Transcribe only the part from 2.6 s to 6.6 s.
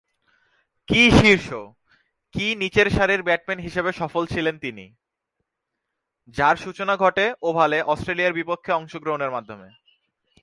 নিচেরসারির batsman হিসেবে সফল ছিলেন তিনি, যার